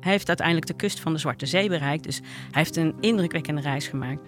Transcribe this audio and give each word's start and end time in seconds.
Hij 0.00 0.12
heeft 0.12 0.28
uiteindelijk 0.28 0.66
de 0.66 0.74
kust 0.74 1.00
van 1.00 1.12
de 1.12 1.18
Zwarte 1.18 1.46
Zee 1.46 1.68
bereikt. 1.68 2.04
Dus 2.04 2.16
hij 2.16 2.24
heeft 2.50 2.76
een 2.76 2.94
indrukwekkende 3.00 3.60
reis 3.60 3.88
gemaakt. 3.88 4.20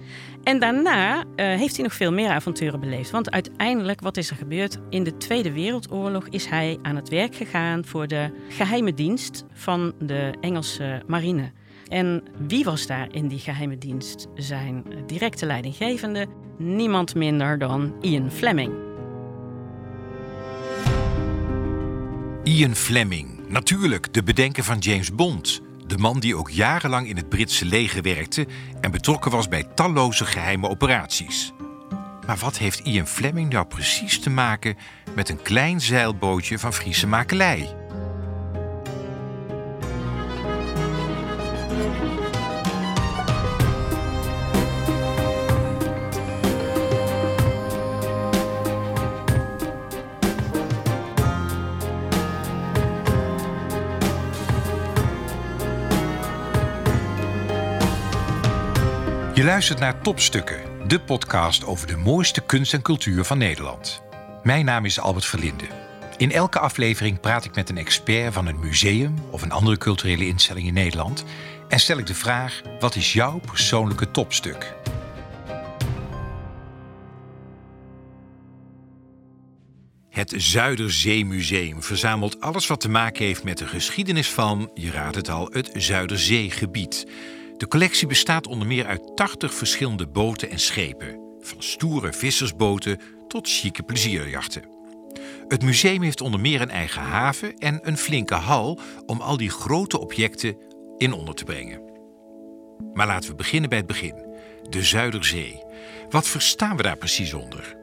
En 0.43 0.59
daarna 0.59 1.19
uh, 1.19 1.25
heeft 1.35 1.75
hij 1.75 1.85
nog 1.85 1.95
veel 1.95 2.13
meer 2.13 2.31
avonturen 2.31 2.81
beleefd. 2.81 3.11
Want 3.11 3.31
uiteindelijk, 3.31 4.01
wat 4.01 4.17
is 4.17 4.31
er 4.31 4.37
gebeurd? 4.37 4.79
In 4.89 5.05
de 5.05 5.17
Tweede 5.17 5.53
Wereldoorlog 5.53 6.29
is 6.29 6.47
hij 6.47 6.79
aan 6.83 6.97
het 6.97 7.09
werk 7.09 7.35
gegaan 7.35 7.85
voor 7.85 8.07
de 8.07 8.31
geheime 8.49 8.95
dienst 8.95 9.45
van 9.53 9.93
de 9.99 10.35
Engelse 10.41 11.03
marine. 11.07 11.51
En 11.89 12.23
wie 12.47 12.65
was 12.65 12.87
daar 12.87 13.09
in 13.11 13.29
die 13.29 13.39
geheime 13.39 13.79
dienst? 13.79 14.29
Zijn 14.35 14.85
directe 15.07 15.47
leidinggevende? 15.47 16.27
Niemand 16.59 17.15
minder 17.15 17.59
dan 17.59 17.95
Ian 18.01 18.31
Fleming. 18.31 18.73
Ian 22.45 22.75
Fleming, 22.75 23.42
natuurlijk 23.53 24.13
de 24.13 24.23
bedenker 24.23 24.65
van 24.65 24.79
James 24.79 25.15
Bond. 25.15 25.61
De 25.87 25.99
man 25.99 26.21
die 26.21 26.37
ook 26.37 26.51
jarenlang 26.51 27.09
in 27.09 27.17
het 27.17 27.29
Britse 27.29 27.65
leger 27.65 28.03
werkte 28.03 28.47
en 28.81 28.91
betrokken 28.91 29.31
was 29.31 29.49
bij 29.49 29.65
talloze 29.75 30.25
geheime 30.25 30.69
operaties. 30.69 31.53
Maar 32.27 32.37
wat 32.37 32.59
heeft 32.59 32.79
Ian 32.79 33.07
Fleming 33.07 33.53
nou 33.53 33.67
precies 33.67 34.21
te 34.21 34.31
maken 34.31 34.77
met 35.15 35.29
een 35.29 35.43
klein 35.43 35.81
zeilbootje 35.81 36.59
van 36.59 36.73
Friese 36.73 37.07
makelij? 37.07 37.75
Je 59.43 59.49
luistert 59.49 59.79
naar 59.79 60.01
Topstukken, 60.01 60.89
de 60.89 61.01
podcast 61.01 61.65
over 61.65 61.87
de 61.87 61.97
mooiste 61.97 62.41
kunst 62.41 62.75
en 62.75 62.83
cultuur 62.83 63.25
van 63.25 63.39
Nederland. 63.39 64.03
Mijn 64.43 64.65
naam 64.65 64.85
is 64.85 65.01
Albert 65.01 65.25
Verlinde. 65.25 65.65
In 66.17 66.33
elke 66.33 66.59
aflevering 66.59 67.21
praat 67.21 67.45
ik 67.45 67.55
met 67.55 67.69
een 67.69 67.79
expert 67.79 68.33
van 68.33 68.47
een 68.47 68.59
museum 68.59 69.15
of 69.31 69.43
een 69.43 69.51
andere 69.51 69.79
culturele 69.79 70.27
instelling 70.27 70.67
in 70.67 70.75
Nederland 70.75 71.25
en 71.69 71.81
stel 71.81 71.99
ik 71.99 72.07
de 72.07 72.15
vraag: 72.15 72.63
wat 72.81 72.95
is 72.95 73.13
jouw 73.13 73.39
persoonlijke 73.39 74.11
topstuk? 74.11 74.75
Het 80.11 80.35
Zuiderzeemuseum 80.37 81.83
verzamelt 81.83 82.41
alles 82.41 82.67
wat 82.67 82.81
te 82.81 82.91
maken 82.91 83.25
heeft 83.25 83.45
met 83.45 83.59
de 83.59 83.67
geschiedenis 83.67 84.31
van, 84.31 84.71
je 84.75 84.91
raadt 84.91 85.17
het 85.17 85.29
al, 85.29 85.49
het 85.53 85.71
Zuiderzeegebied. 85.75 87.07
De 87.57 87.69
collectie 87.69 88.07
bestaat 88.07 88.47
onder 88.47 88.67
meer 88.67 88.87
uit 88.87 89.17
80 89.17 89.55
verschillende 89.55 90.07
boten 90.07 90.51
en 90.51 90.59
schepen, 90.59 91.21
van 91.41 91.63
stoere 91.63 92.13
vissersboten 92.13 93.01
tot 93.29 93.49
chique 93.49 93.83
plezierjachten. 93.83 94.63
Het 95.49 95.63
museum 95.63 96.03
heeft 96.03 96.21
onder 96.21 96.41
meer 96.41 96.61
een 96.61 96.71
eigen 96.71 97.03
haven 97.03 97.57
en 97.57 97.79
een 97.83 97.97
flinke 97.97 98.35
hal 98.35 98.79
om 99.07 99.21
al 99.21 99.37
die 99.37 99.51
grote 99.51 100.01
objecten 100.01 100.57
in 100.97 101.13
onder 101.13 101.35
te 101.35 101.45
brengen. 101.45 101.83
Maar 102.93 103.07
laten 103.07 103.31
we 103.31 103.37
beginnen 103.37 103.69
bij 103.69 103.79
het 103.79 103.87
begin. 103.87 104.27
De 104.69 104.83
Zuiderzee. 104.83 105.63
Wat 106.09 106.29
verstaan 106.29 106.77
we 106.77 106.83
daar 106.83 106.97
precies 106.97 107.35
onder? 107.35 107.77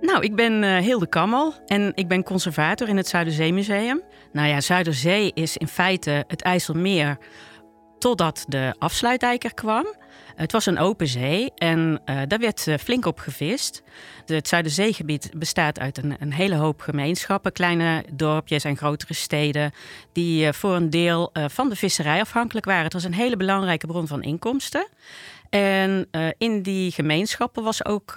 Nou, 0.00 0.22
ik 0.22 0.34
ben 0.34 0.62
uh, 0.62 0.78
Hilde 0.78 1.08
Kammel 1.08 1.54
en 1.66 1.92
ik 1.94 2.08
ben 2.08 2.22
conservator 2.22 2.88
in 2.88 2.96
het 2.96 3.08
Zuiderzeemuseum. 3.08 4.02
Nou 4.32 4.48
ja, 4.48 4.60
Zuiderzee 4.60 5.30
is 5.34 5.56
in 5.56 5.68
feite 5.68 6.24
het 6.26 6.42
IJsselmeer 6.42 7.18
totdat 8.00 8.44
de 8.48 8.74
afsluitdijk 8.78 9.44
er 9.44 9.54
kwam. 9.54 9.86
Het 10.40 10.52
was 10.52 10.66
een 10.66 10.78
open 10.78 11.06
zee 11.06 11.52
en 11.54 12.00
uh, 12.06 12.20
daar 12.28 12.38
werd 12.38 12.66
uh, 12.66 12.76
flink 12.76 13.06
op 13.06 13.18
gevist. 13.18 13.82
Het 14.26 14.48
Zuiderzeegebied 14.48 15.30
bestaat 15.34 15.78
uit 15.78 15.98
een, 15.98 16.16
een, 16.18 16.32
hele 16.32 16.54
hoop 16.54 16.80
gemeenschappen, 16.80 17.52
kleine 17.52 18.04
dorpjes 18.12 18.64
en 18.64 18.76
grotere 18.76 19.14
steden, 19.14 19.72
die 20.12 20.46
uh, 20.46 20.52
voor 20.52 20.74
een 20.74 20.90
deel 20.90 21.32
van 21.32 21.68
de 21.68 21.76
visserij 21.76 22.20
afhankelijk 22.20 22.66
waren. 22.66 22.84
Het 22.84 22.92
was 22.92 23.04
een 23.04 23.14
hele 23.14 23.36
belangrijke 23.36 23.86
bron 23.86 24.06
van 24.06 24.22
inkomsten. 24.22 24.86
En 25.50 26.08
in 26.38 26.62
die 26.62 26.92
gemeenschappen 26.92 27.62
was 27.62 27.84
ook, 27.84 28.12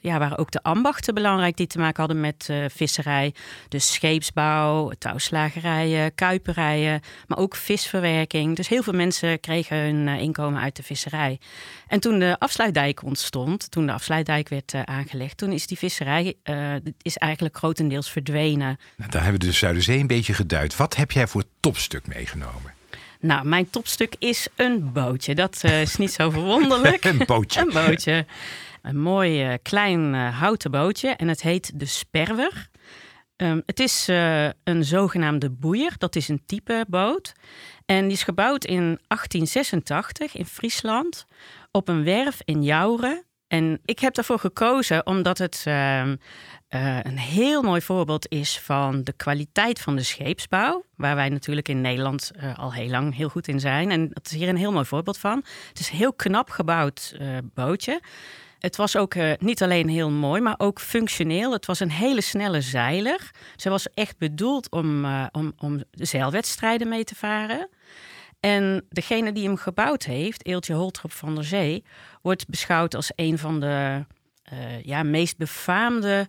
ja, 0.00 0.18
waren 0.18 0.38
ook 0.38 0.50
de 0.50 0.62
ambachten 0.62 1.14
belangrijk 1.14 1.56
die 1.56 1.66
te 1.66 1.78
maken 1.78 1.98
hadden 1.98 2.20
met 2.20 2.50
visserij. 2.68 3.34
Dus 3.68 3.92
scheepsbouw, 3.92 4.90
touwslagerijen, 4.98 6.14
kuiperijen, 6.14 7.00
maar 7.26 7.38
ook 7.38 7.56
visverwerking. 7.56 8.56
Dus 8.56 8.68
heel 8.68 8.82
veel 8.82 8.92
mensen 8.92 9.40
kregen 9.40 9.76
hun 9.76 10.08
inkomen 10.08 10.60
uit 10.60 10.76
de 10.76 10.82
visserij. 10.82 10.95
En 11.86 12.00
toen 12.00 12.18
de 12.18 12.36
afsluitdijk 12.38 13.02
ontstond, 13.02 13.70
toen 13.70 13.86
de 13.86 13.92
afsluitdijk 13.92 14.48
werd 14.48 14.74
aangelegd, 14.74 15.36
toen 15.36 15.52
is 15.52 15.66
die 15.66 15.78
visserij 15.78 16.34
is 17.02 17.16
eigenlijk 17.16 17.56
grotendeels 17.56 18.10
verdwenen. 18.10 18.78
Nou, 18.96 19.10
daar 19.10 19.22
hebben 19.22 19.40
we 19.40 19.46
de 19.46 19.52
Zuiderzee 19.52 19.98
een 19.98 20.06
beetje 20.06 20.34
geduid. 20.34 20.76
Wat 20.76 20.96
heb 20.96 21.12
jij 21.12 21.26
voor 21.26 21.42
topstuk 21.60 22.06
meegenomen? 22.06 22.74
Nou, 23.20 23.46
mijn 23.46 23.70
topstuk 23.70 24.14
is 24.18 24.48
een 24.56 24.92
bootje. 24.92 25.34
Dat 25.34 25.62
uh, 25.64 25.80
is 25.80 25.96
niet 25.96 26.12
zo 26.12 26.30
verwonderlijk. 26.30 27.04
een 27.14 27.22
bootje. 27.26 27.60
een 27.60 27.72
bootje. 27.72 28.26
Een 28.82 29.00
mooi 29.00 29.58
klein 29.62 30.14
houten 30.14 30.70
bootje 30.70 31.08
en 31.08 31.28
het 31.28 31.42
heet 31.42 31.70
de 31.74 31.86
Sperwer. 31.86 32.68
Um, 33.36 33.62
het 33.66 33.80
is 33.80 34.08
een 34.64 34.84
zogenaamde 34.84 35.50
boeier. 35.50 35.94
Dat 35.98 36.16
is 36.16 36.28
een 36.28 36.42
type 36.46 36.84
boot. 36.88 37.32
En 37.86 38.02
die 38.02 38.12
is 38.12 38.22
gebouwd 38.22 38.64
in 38.64 38.98
1886 39.08 40.36
in 40.36 40.46
Friesland 40.46 41.26
op 41.70 41.88
een 41.88 42.04
werf 42.04 42.40
in 42.44 42.62
Jouren. 42.62 43.24
En 43.48 43.80
ik 43.84 43.98
heb 43.98 44.14
daarvoor 44.14 44.38
gekozen 44.38 45.06
omdat 45.06 45.38
het 45.38 45.64
uh, 45.68 46.06
uh, 46.06 46.14
een 47.02 47.18
heel 47.18 47.62
mooi 47.62 47.80
voorbeeld 47.80 48.30
is 48.30 48.60
van 48.60 49.02
de 49.02 49.12
kwaliteit 49.12 49.80
van 49.80 49.96
de 49.96 50.02
scheepsbouw. 50.02 50.84
Waar 50.96 51.14
wij 51.14 51.28
natuurlijk 51.28 51.68
in 51.68 51.80
Nederland 51.80 52.30
uh, 52.36 52.58
al 52.58 52.72
heel 52.72 52.88
lang 52.88 53.16
heel 53.16 53.28
goed 53.28 53.48
in 53.48 53.60
zijn. 53.60 53.90
En 53.90 54.08
dat 54.08 54.26
is 54.26 54.32
hier 54.32 54.48
een 54.48 54.56
heel 54.56 54.72
mooi 54.72 54.84
voorbeeld 54.84 55.18
van. 55.18 55.44
Het 55.68 55.78
is 55.78 55.90
een 55.90 55.96
heel 55.96 56.12
knap 56.12 56.50
gebouwd 56.50 57.16
bootje. 57.54 58.00
Het 58.58 58.76
was 58.76 58.96
ook 58.96 59.14
niet 59.38 59.62
alleen 59.62 59.88
heel 59.88 60.10
mooi, 60.10 60.40
maar 60.40 60.54
ook 60.58 60.80
functioneel. 60.80 61.52
Het 61.52 61.66
was 61.66 61.80
een 61.80 61.90
hele 61.90 62.20
snelle 62.20 62.60
zeiler. 62.60 63.30
Ze 63.56 63.70
was 63.70 63.86
echt 63.94 64.18
bedoeld 64.18 64.70
om, 64.70 65.06
om, 65.32 65.52
om 65.58 65.82
zeilwedstrijden 65.90 66.88
mee 66.88 67.04
te 67.04 67.14
varen. 67.14 67.68
En 68.40 68.86
degene 68.88 69.32
die 69.32 69.44
hem 69.44 69.56
gebouwd 69.56 70.02
heeft, 70.02 70.46
Eeltje 70.46 70.74
Holtrop 70.74 71.12
van 71.12 71.34
der 71.34 71.44
Zee, 71.44 71.84
wordt 72.22 72.48
beschouwd 72.48 72.94
als 72.94 73.12
een 73.14 73.38
van 73.38 73.60
de 73.60 74.04
uh, 74.52 74.82
ja, 74.82 75.02
meest 75.02 75.36
befaamde 75.36 76.28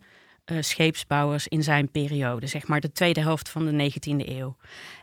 uh, 0.52 0.58
scheepsbouwers 0.62 1.48
in 1.48 1.64
zijn 1.64 1.92
periode, 1.92 2.48
zeg 2.48 2.68
maar 2.68 2.80
de 2.80 2.92
tweede 2.92 3.22
helft 3.22 3.50
van 3.50 3.66
de 3.66 3.92
19e 3.92 4.28
eeuw. 4.30 4.56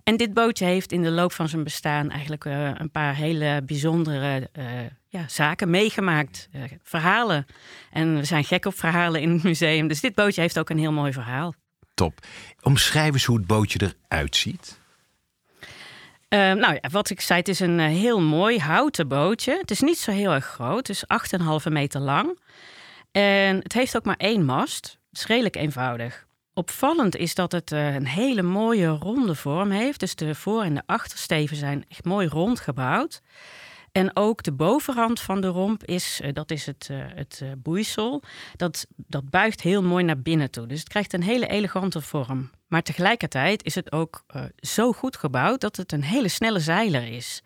En 0.03 0.17
dit 0.17 0.35
bootje 0.35 0.65
heeft 0.65 0.93
in 0.93 1.03
de 1.03 1.11
loop 1.11 1.33
van 1.33 1.49
zijn 1.49 1.65
bestaan 1.65 2.11
eigenlijk 2.11 2.45
uh, 2.45 2.71
een 2.75 2.91
paar 2.91 3.15
hele 3.15 3.63
bijzondere 3.67 4.51
ja, 5.09 5.29
zaken 5.29 5.71
meegemaakt, 5.71 6.49
verhalen. 6.83 7.47
En 7.91 8.17
we 8.17 8.25
zijn 8.25 8.45
gek 8.45 8.65
op 8.65 8.79
verhalen 8.79 9.21
in 9.21 9.31
het 9.33 9.43
museum, 9.43 9.89
dus 9.89 10.01
dit 10.01 10.15
bootje 10.15 10.41
heeft 10.41 10.59
ook 10.59 10.71
een 10.71 10.79
heel 10.79 10.93
mooi 10.93 11.13
verhaal. 11.13 11.55
Top. 11.95 12.27
Omschrijf 12.63 13.13
eens 13.13 13.25
hoe 13.25 13.37
het 13.37 13.47
bootje 13.47 13.95
eruit 14.09 14.37
ziet. 14.37 14.83
Uh, 16.35 16.41
nou 16.53 16.73
ja, 16.73 16.89
wat 16.91 17.11
ik 17.11 17.21
zei, 17.21 17.39
het 17.39 17.49
is 17.49 17.61
een 17.61 17.79
uh, 17.79 17.87
heel 17.87 18.21
mooi 18.21 18.59
houten 18.59 19.09
bootje. 19.09 19.59
Het 19.61 19.71
is 19.71 19.81
niet 19.81 19.99
zo 19.99 20.11
heel 20.11 20.33
erg 20.33 20.47
groot, 20.47 20.87
het 20.87 20.89
is 20.89 21.05
8,5 21.67 21.73
meter 21.73 22.01
lang. 22.01 22.39
En 23.13 23.57
het 23.57 23.73
heeft 23.73 23.97
ook 23.97 24.05
maar 24.05 24.17
één 24.17 24.45
mast. 24.45 24.99
Het 25.15 25.23
is 25.23 25.29
redelijk 25.29 25.57
eenvoudig. 25.57 26.27
Opvallend 26.55 27.17
is 27.17 27.35
dat 27.35 27.53
het 27.53 27.73
uh, 27.73 27.95
een 27.95 28.07
hele 28.07 28.43
mooie 28.43 28.87
ronde 28.87 29.35
vorm 29.35 29.71
heeft. 29.71 30.01
Dus 30.01 30.15
de 30.15 30.35
voor- 30.35 30.63
en 30.63 30.75
de 30.75 30.83
achtersteven 30.87 31.57
zijn 31.57 31.85
echt 31.89 32.05
mooi 32.05 32.29
rond 32.29 32.61
gebouwd. 32.61 33.21
En 33.93 34.17
ook 34.17 34.43
de 34.43 34.53
bovenrand 34.53 35.21
van 35.21 35.41
de 35.41 35.47
romp 35.47 35.85
is, 35.85 36.21
dat 36.33 36.51
is 36.51 36.67
het, 36.67 36.89
het 36.93 37.43
boeisel, 37.59 38.23
dat, 38.57 38.87
dat 38.97 39.31
buigt 39.31 39.61
heel 39.61 39.83
mooi 39.83 40.05
naar 40.05 40.21
binnen 40.21 40.51
toe. 40.51 40.67
Dus 40.67 40.79
het 40.79 40.89
krijgt 40.89 41.13
een 41.13 41.23
hele 41.23 41.47
elegante 41.47 42.01
vorm. 42.01 42.51
Maar 42.69 42.83
tegelijkertijd 42.83 43.65
is 43.65 43.75
het 43.75 43.93
ook 43.93 44.25
zo 44.57 44.93
goed 44.93 45.17
gebouwd 45.17 45.61
dat 45.61 45.77
het 45.77 45.93
een 45.93 46.05
hele 46.05 46.29
snelle 46.29 46.61
zeiler 46.61 47.07
is. 47.07 47.43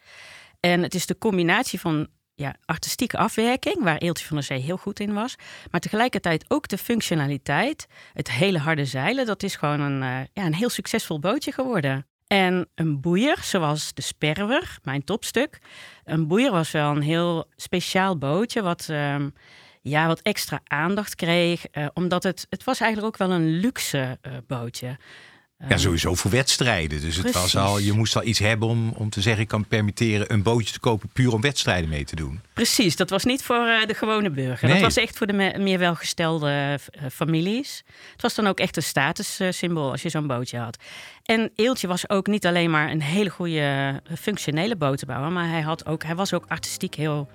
En 0.60 0.82
het 0.82 0.94
is 0.94 1.06
de 1.06 1.18
combinatie 1.18 1.80
van 1.80 2.08
ja, 2.38 2.54
artistieke 2.64 3.16
afwerking, 3.16 3.82
waar 3.82 3.96
Eeltje 3.96 4.26
van 4.26 4.36
der 4.36 4.44
Zee 4.44 4.60
heel 4.60 4.76
goed 4.76 5.00
in 5.00 5.14
was. 5.14 5.34
Maar 5.70 5.80
tegelijkertijd 5.80 6.44
ook 6.48 6.68
de 6.68 6.78
functionaliteit, 6.78 7.86
het 8.12 8.30
hele 8.30 8.58
harde 8.58 8.84
zeilen. 8.84 9.26
Dat 9.26 9.42
is 9.42 9.56
gewoon 9.56 9.80
een, 9.80 10.02
uh, 10.02 10.26
ja, 10.32 10.44
een 10.44 10.54
heel 10.54 10.70
succesvol 10.70 11.18
bootje 11.18 11.52
geworden. 11.52 12.06
En 12.26 12.68
een 12.74 13.00
boeier, 13.00 13.38
zoals 13.42 13.94
de 13.94 14.02
Sperwer, 14.02 14.78
mijn 14.82 15.04
topstuk. 15.04 15.58
Een 16.04 16.26
boeier 16.26 16.50
was 16.50 16.70
wel 16.70 16.90
een 16.90 17.02
heel 17.02 17.46
speciaal 17.56 18.18
bootje, 18.18 18.62
wat... 18.62 18.88
Uh, 18.90 19.16
ja, 19.82 20.06
wat 20.06 20.20
extra 20.20 20.60
aandacht 20.64 21.14
kreeg. 21.14 21.64
Uh, 21.72 21.86
omdat 21.94 22.22
het, 22.22 22.46
het 22.50 22.64
was 22.64 22.80
eigenlijk 22.80 23.14
ook 23.14 23.28
wel 23.28 23.36
een 23.36 23.48
luxe 23.48 24.18
uh, 24.22 24.32
bootje. 24.46 24.96
Ja, 25.68 25.76
sowieso 25.76 26.14
voor 26.14 26.30
wedstrijden. 26.30 27.00
Dus 27.00 27.16
het 27.16 27.34
was 27.34 27.56
al, 27.56 27.78
je 27.78 27.92
moest 27.92 28.16
al 28.16 28.24
iets 28.24 28.38
hebben 28.38 28.68
om, 28.68 28.92
om 28.96 29.10
te 29.10 29.20
zeggen: 29.20 29.42
ik 29.42 29.48
kan 29.48 29.66
permitteren 29.66 30.32
een 30.32 30.42
bootje 30.42 30.72
te 30.72 30.80
kopen 30.80 31.08
puur 31.12 31.32
om 31.32 31.40
wedstrijden 31.40 31.88
mee 31.88 32.04
te 32.04 32.16
doen. 32.16 32.40
Precies, 32.52 32.96
dat 32.96 33.10
was 33.10 33.24
niet 33.24 33.42
voor 33.42 33.66
uh, 33.66 33.86
de 33.86 33.94
gewone 33.94 34.30
burger. 34.30 34.68
Dat 34.68 34.80
was 34.80 34.96
echt 34.96 35.16
voor 35.16 35.26
de 35.26 35.52
meer 35.58 35.78
welgestelde 35.78 36.78
uh, 37.02 37.08
families. 37.12 37.84
Het 38.12 38.22
was 38.22 38.34
dan 38.34 38.46
ook 38.46 38.58
echt 38.58 38.76
een 38.76 38.82
statussymbool 38.82 39.90
als 39.90 40.02
je 40.02 40.08
zo'n 40.08 40.26
bootje 40.26 40.58
had. 40.58 40.78
En 41.24 41.50
Eeltje 41.54 41.86
was 41.86 42.08
ook 42.08 42.26
niet 42.26 42.46
alleen 42.46 42.70
maar 42.70 42.90
een 42.90 43.02
hele 43.02 43.30
goede 43.30 44.00
functionele 44.18 44.76
botenbouwer, 44.76 45.32
maar 45.32 45.48
hij, 45.48 45.60
had 45.60 45.86
ook, 45.86 46.02
hij 46.02 46.14
was 46.14 46.34
ook 46.34 46.44
artistiek 46.48 46.94
heel 46.94 47.28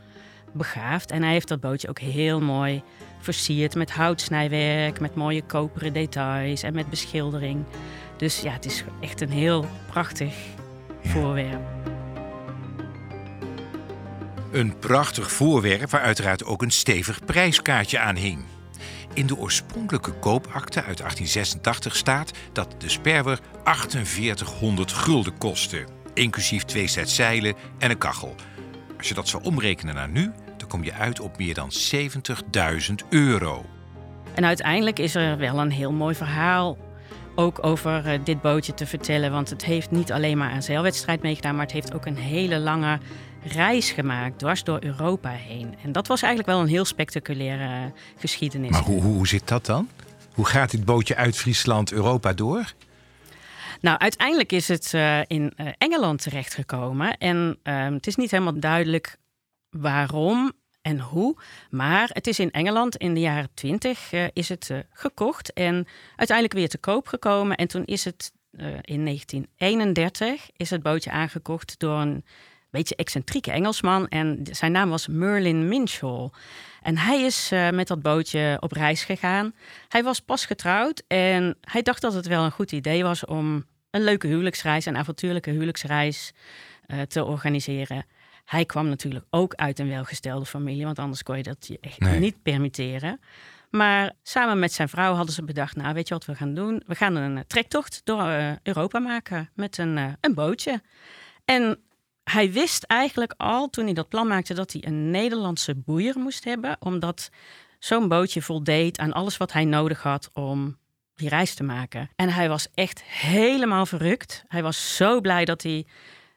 begaafd. 0.53 1.11
En 1.11 1.23
hij 1.23 1.31
heeft 1.31 1.47
dat 1.47 1.59
bootje 1.59 1.89
ook 1.89 1.99
heel 1.99 2.41
mooi 2.41 2.81
versierd 3.19 3.75
met 3.75 3.91
houtsnijwerk, 3.91 4.99
met 4.99 5.15
mooie 5.15 5.41
koperen 5.41 5.93
details 5.93 6.63
en 6.63 6.73
met 6.73 6.89
beschildering. 6.89 7.65
Dus 8.23 8.41
ja, 8.41 8.51
het 8.51 8.65
is 8.65 8.83
echt 9.01 9.21
een 9.21 9.31
heel 9.31 9.65
prachtig 9.87 10.35
voorwerp. 11.03 11.61
Een 14.51 14.79
prachtig 14.79 15.31
voorwerp 15.31 15.89
waar 15.89 16.01
uiteraard 16.01 16.45
ook 16.45 16.61
een 16.61 16.71
stevig 16.71 17.25
prijskaartje 17.25 17.99
aan 17.99 18.15
hing. 18.15 18.43
In 19.13 19.27
de 19.27 19.37
oorspronkelijke 19.37 20.11
koopakte 20.11 20.83
uit 20.83 20.97
1886 20.97 21.95
staat 21.95 22.31
dat 22.53 22.75
de 22.77 22.89
sperwer 22.89 23.39
4800 23.63 24.91
gulden 24.91 25.37
kostte, 25.37 25.85
inclusief 26.13 26.63
twee 26.63 26.87
set 26.87 27.09
zeilen 27.09 27.55
en 27.77 27.89
een 27.89 27.97
kachel. 27.97 28.35
Als 28.97 29.07
je 29.07 29.13
dat 29.13 29.27
zou 29.27 29.43
omrekenen 29.43 29.95
naar 29.95 30.09
nu, 30.09 30.31
dan 30.57 30.67
kom 30.67 30.83
je 30.83 30.93
uit 30.93 31.19
op 31.19 31.37
meer 31.37 31.53
dan 31.53 31.71
70.000 31.93 33.07
euro. 33.09 33.65
En 34.33 34.45
uiteindelijk 34.45 34.99
is 34.99 35.15
er 35.15 35.37
wel 35.37 35.59
een 35.59 35.71
heel 35.71 35.91
mooi 35.91 36.15
verhaal 36.15 36.77
ook 37.35 37.65
over 37.65 38.13
uh, 38.13 38.19
dit 38.23 38.41
bootje 38.41 38.73
te 38.73 38.85
vertellen. 38.85 39.31
Want 39.31 39.49
het 39.49 39.65
heeft 39.65 39.91
niet 39.91 40.11
alleen 40.11 40.37
maar 40.37 40.53
een 40.53 40.63
zeilwedstrijd 40.63 41.21
meegedaan, 41.21 41.55
maar 41.55 41.65
het 41.65 41.73
heeft 41.73 41.93
ook 41.93 42.05
een 42.05 42.17
hele 42.17 42.59
lange 42.59 42.99
reis 43.43 43.91
gemaakt, 43.91 44.39
dwars 44.39 44.63
door 44.63 44.77
Europa 44.83 45.29
heen. 45.29 45.75
En 45.83 45.91
dat 45.91 46.07
was 46.07 46.21
eigenlijk 46.21 46.53
wel 46.53 46.61
een 46.61 46.71
heel 46.71 46.85
spectaculaire 46.85 47.85
uh, 47.85 47.91
geschiedenis. 48.17 48.69
Maar 48.69 48.81
hoe, 48.81 49.01
hoe 49.01 49.27
zit 49.27 49.47
dat 49.47 49.65
dan? 49.65 49.89
Hoe 50.33 50.45
gaat 50.45 50.71
dit 50.71 50.85
bootje 50.85 51.15
uit 51.15 51.37
Friesland 51.37 51.91
Europa 51.91 52.33
door? 52.33 52.73
Nou, 53.81 53.97
uiteindelijk 53.97 54.51
is 54.51 54.67
het 54.67 54.91
uh, 54.95 55.19
in 55.27 55.53
Engeland 55.77 56.21
terechtgekomen. 56.21 57.17
En 57.17 57.59
ehm, 57.63 57.93
het 57.93 58.07
is 58.07 58.15
niet 58.15 58.31
helemaal 58.31 58.59
duidelijk 58.59 59.17
waarom 59.69 60.51
en 60.83 60.99
hoe. 60.99 61.35
Maar 61.69 62.09
het 62.13 62.27
is 62.27 62.39
in 62.39 62.51
Engeland 62.51 62.95
in 62.95 63.13
de 63.13 63.19
jaren 63.19 63.49
20 63.53 64.11
uh, 64.11 64.25
is 64.33 64.49
het 64.49 64.69
uh, 64.71 64.77
gekocht 64.89 65.53
en 65.53 65.87
uiteindelijk 66.15 66.57
weer 66.57 66.69
te 66.69 66.77
koop 66.77 67.07
gekomen. 67.07 67.57
En 67.57 67.67
toen 67.67 67.85
is 67.85 68.05
het 68.05 68.31
uh, 68.51 68.65
in 68.81 69.05
1931 69.05 70.49
is 70.57 70.69
het 70.69 70.83
bootje 70.83 71.11
aangekocht 71.11 71.79
door 71.79 71.99
een 71.99 72.25
beetje 72.69 72.95
excentrieke 72.95 73.51
Engelsman. 73.51 74.07
En 74.07 74.39
zijn 74.51 74.71
naam 74.71 74.89
was 74.89 75.07
Merlin 75.07 75.67
Minshall. 75.67 76.29
En 76.81 76.97
hij 76.97 77.21
is 77.21 77.49
met 77.49 77.87
dat 77.87 78.01
bootje 78.01 78.57
op 78.59 78.71
reis 78.71 79.03
gegaan. 79.03 79.53
Hij 79.87 80.03
was 80.03 80.19
pas 80.19 80.45
getrouwd 80.45 81.03
en 81.07 81.57
hij 81.61 81.81
dacht 81.81 82.01
dat 82.01 82.13
het 82.13 82.27
wel 82.27 82.43
een 82.43 82.51
goed 82.51 82.71
idee 82.71 83.03
was 83.03 83.25
om 83.25 83.65
een 83.89 84.03
leuke 84.03 84.27
huwelijksreis, 84.27 84.85
een 84.85 84.97
avontuurlijke 84.97 85.49
huwelijksreis 85.49 86.33
te 87.07 87.23
organiseren. 87.23 88.05
Hij 88.45 88.65
kwam 88.65 88.87
natuurlijk 88.87 89.25
ook 89.29 89.53
uit 89.53 89.79
een 89.79 89.89
welgestelde 89.89 90.45
familie, 90.45 90.85
want 90.85 90.99
anders 90.99 91.23
kon 91.23 91.37
je 91.37 91.43
dat 91.43 91.67
je 91.67 91.77
echt 91.81 92.19
niet 92.19 92.41
permitteren. 92.41 93.19
Maar 93.69 94.11
samen 94.23 94.59
met 94.59 94.73
zijn 94.73 94.89
vrouw 94.89 95.13
hadden 95.13 95.33
ze 95.33 95.43
bedacht, 95.43 95.75
nou 95.75 95.93
weet 95.93 96.07
je 96.07 96.13
wat 96.13 96.25
we 96.25 96.35
gaan 96.35 96.53
doen? 96.53 96.83
We 96.87 96.95
gaan 96.95 97.15
een 97.15 97.47
trektocht 97.47 98.01
door 98.03 98.27
uh, 98.27 98.51
Europa 98.63 98.99
maken 98.99 99.49
met 99.53 99.77
een, 99.77 99.97
uh, 99.97 100.13
een 100.21 100.33
bootje. 100.33 100.81
En 101.45 101.79
hij 102.23 102.51
wist 102.51 102.83
eigenlijk 102.83 103.33
al 103.37 103.69
toen 103.69 103.85
hij 103.85 103.93
dat 103.93 104.09
plan 104.09 104.27
maakte 104.27 104.53
dat 104.53 104.71
hij 104.71 104.85
een 104.85 105.11
Nederlandse 105.11 105.75
boeier 105.75 106.19
moest 106.19 106.43
hebben, 106.43 106.75
omdat 106.79 107.29
zo'n 107.79 108.07
bootje 108.07 108.41
voldeed 108.41 108.97
aan 108.99 109.13
alles 109.13 109.37
wat 109.37 109.51
hij 109.51 109.65
nodig 109.65 110.03
had 110.03 110.29
om 110.33 110.77
die 111.15 111.29
reis 111.29 111.53
te 111.53 111.63
maken. 111.63 112.09
En 112.15 112.29
hij 112.29 112.49
was 112.49 112.67
echt 112.73 113.03
helemaal 113.03 113.85
verrukt. 113.85 114.43
Hij 114.47 114.63
was 114.63 114.95
zo 114.95 115.21
blij 115.21 115.45
dat 115.45 115.63
hij 115.63 115.85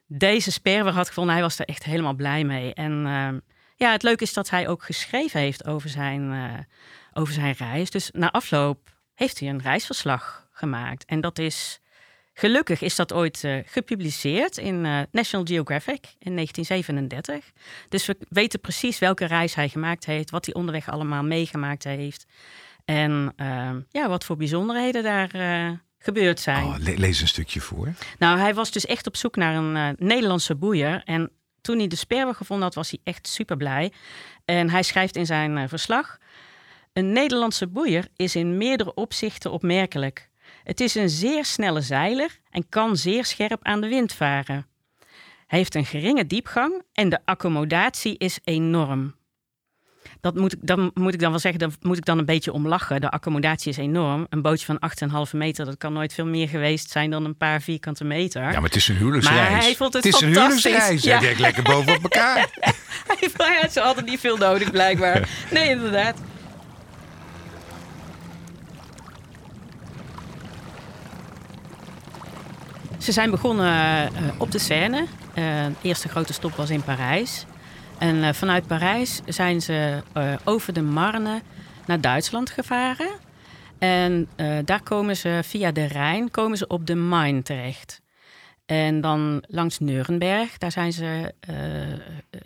deze 0.07 0.53
sperwer 0.53 0.93
had 0.93 1.09
gevonden. 1.09 1.35
Hij 1.35 1.43
was 1.43 1.59
er 1.59 1.67
echt 1.67 1.85
helemaal 1.85 2.15
blij 2.15 2.45
mee. 2.45 2.75
En 2.75 3.07
ehm, 3.07 3.39
ja, 3.77 3.93
het 3.93 4.03
leuke 4.03 4.23
is 4.23 4.33
dat 4.33 4.51
hij 4.51 4.69
ook 4.69 4.83
geschreven 4.83 5.41
heeft 5.41 5.67
over 5.67 5.89
zijn, 5.89 6.33
uh, 6.33 6.53
over 7.13 7.33
zijn 7.33 7.55
reis. 7.59 7.91
Dus 7.91 8.11
na 8.13 8.31
afloop 8.31 8.95
heeft 9.15 9.41
hij 9.41 9.49
een 9.49 9.63
reisverslag 9.63 10.49
gemaakt. 10.53 11.05
En 11.05 11.21
dat 11.21 11.39
is, 11.39 11.81
gelukkig 12.33 12.81
is 12.81 12.97
dat 12.97 13.13
ooit 13.13 13.43
uh, 13.43 13.59
gepubliceerd 13.65 14.57
in 14.57 14.85
uh, 14.85 15.01
National 15.11 15.47
Geographic 15.47 16.15
in 16.19 16.35
1937. 16.35 17.53
Dus 17.89 18.07
we 18.07 18.17
weten 18.29 18.61
precies 18.61 18.99
welke 18.99 19.25
reis 19.25 19.55
hij 19.55 19.69
gemaakt 19.69 20.07
heeft, 20.07 20.31
wat 20.31 20.45
hij 20.45 20.55
onderweg 20.55 20.89
allemaal 20.89 21.23
meegemaakt 21.23 21.85
heeft. 21.85 22.27
En 22.85 23.33
ehm, 23.37 23.81
ja, 23.91 24.09
wat 24.09 24.25
voor 24.25 24.37
bijzonderheden 24.37 25.03
daar 25.03 25.31
gebeurd 26.07 26.41
zijn. 26.41 26.65
Oh, 26.65 26.77
lees 26.79 27.21
een 27.21 27.29
stukje 27.29 27.61
voor. 27.61 27.93
Nou, 28.19 28.39
hij 28.39 28.55
was 28.55 28.71
dus 28.71 28.87
echt 28.87 29.07
op 29.07 29.17
zoek 29.17 29.37
naar 29.37 29.55
een 29.55 29.77
uh, 29.77 29.89
Nederlandse 30.09 30.55
boeier. 30.55 31.03
En 31.05 31.31
toen 31.61 31.79
hij 31.79 31.87
de 31.87 31.97
sperwer 31.97 32.35
gevonden 32.35 32.65
had, 32.65 32.75
was 32.75 32.91
hij 32.91 33.01
echt 33.05 33.29
super 33.29 33.57
blij. 33.57 33.93
En 34.45 34.71
hij 34.71 34.83
schrijft 34.83 35.17
in 35.17 35.27
zijn 35.27 35.57
uh, 35.57 35.65
verslag: 35.69 36.19
Een 36.93 37.13
Nederlandse 37.13 37.67
boeier 37.67 38.09
is 38.17 38.37
in 38.37 38.57
meerdere 38.57 38.95
opzichten 38.95 39.51
opmerkelijk. 39.51 40.29
Het 40.65 40.81
is 40.81 40.95
een 40.95 41.11
zeer 41.11 41.45
snelle 41.45 41.81
zeiler 41.81 42.39
en 42.51 42.69
kan 42.69 42.97
zeer 42.97 43.25
scherp 43.25 43.61
aan 43.63 43.81
de 43.81 43.89
wind 43.89 44.13
varen. 44.13 44.67
Hij 45.47 45.59
heeft 45.59 45.75
een 45.75 45.87
geringe 45.87 46.27
diepgang 46.27 46.83
en 46.93 47.09
de 47.09 47.19
accommodatie 47.25 48.19
is 48.19 48.39
enorm 48.45 49.15
dat 50.33 50.43
moet 50.43 50.53
ik, 50.53 50.59
dan 50.63 50.91
moet 50.95 51.15
ik 51.15 51.21
dan 51.21 51.31
wel 51.31 51.39
zeggen, 51.39 51.61
daar 51.61 51.71
moet 51.81 51.97
ik 51.97 52.05
dan 52.05 52.19
een 52.19 52.25
beetje 52.25 52.53
om 52.53 52.69
lachen. 52.69 53.01
De 53.01 53.11
accommodatie 53.11 53.71
is 53.71 53.77
enorm. 53.77 54.27
Een 54.29 54.43
bootje 54.43 54.67
van 54.67 54.79
8,5 55.27 55.33
meter, 55.33 55.65
dat 55.65 55.77
kan 55.77 55.93
nooit 55.93 56.15
veel 56.15 56.27
meer 56.27 56.49
geweest 56.49 56.91
zijn 56.91 57.11
dan 57.11 57.25
een 57.25 57.37
paar 57.37 57.63
vierkante 57.63 58.05
meter. 58.05 58.43
Ja, 58.43 58.51
maar 58.51 58.63
het 58.63 58.77
is 58.77 58.89
een 58.89 58.97
huwelijksreis. 58.97 59.51
Maar 59.51 59.61
hij 59.61 59.77
vond 59.77 59.93
het, 59.93 60.05
het 60.05 60.15
is 60.15 60.21
een 60.21 60.29
huwelijksreis. 60.29 61.03
Ja. 61.03 61.19
Hij 61.19 61.35
lekker 61.39 61.63
boven 61.63 61.97
op 61.97 62.03
elkaar. 62.03 62.49
hij 63.37 63.59
had 63.61 63.73
ze 63.73 63.81
altijd 63.81 64.07
niet 64.07 64.21
veel 64.21 64.37
nodig, 64.37 64.71
blijkbaar. 64.71 65.29
Nee, 65.51 65.69
inderdaad. 65.69 66.17
Ze 72.99 73.13
zijn 73.13 73.31
begonnen 73.31 73.67
uh, 73.67 74.11
op 74.39 74.53
de 74.53 74.59
Seine. 74.59 74.99
Uh, 74.99 75.05
de 75.35 75.73
eerste 75.83 76.09
grote 76.09 76.33
stop 76.33 76.55
was 76.55 76.71
in 76.71 76.83
Parijs. 76.83 77.47
En 77.99 78.17
uh, 78.17 78.33
vanuit 78.33 78.67
Parijs 78.67 79.21
zijn 79.27 79.63
ze 79.63 80.03
uh, 80.17 80.33
over 80.45 80.73
de 80.73 80.83
Marne 80.83 81.43
naar 81.87 82.01
Duitsland 82.01 82.51
gevaren. 82.51 83.11
En 83.79 84.29
uh, 84.37 84.59
daar 84.65 84.83
komen 84.83 85.17
ze 85.17 85.41
via 85.45 85.73
de 85.73 85.85
Rijn 85.85 86.31
komen 86.31 86.59
ze 86.59 86.67
op 86.67 86.87
de 86.87 86.95
Main 86.95 87.43
terecht. 87.43 88.01
En 88.67 89.01
dan 89.01 89.45
langs 89.47 89.79
Nuremberg, 89.79 90.59
daar 90.59 90.73
zijn 90.73 90.93
ze, 90.93 91.35